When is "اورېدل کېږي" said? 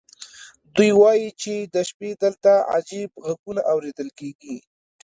3.73-4.55